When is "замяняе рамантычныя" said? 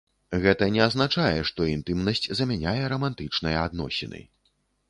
2.39-3.57